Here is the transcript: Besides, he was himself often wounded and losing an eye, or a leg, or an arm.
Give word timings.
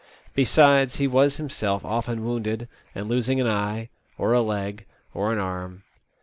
Besides, 0.33 0.95
he 0.95 1.05
was 1.05 1.37
himself 1.37 1.85
often 1.85 2.25
wounded 2.25 2.67
and 2.95 3.07
losing 3.07 3.39
an 3.39 3.45
eye, 3.47 3.89
or 4.17 4.33
a 4.33 4.41
leg, 4.41 4.85
or 5.13 5.31
an 5.31 5.37
arm. 5.37 5.83